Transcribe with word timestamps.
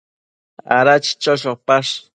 Ada 0.77 0.95
chicho 1.05 1.33
chopash? 1.41 1.93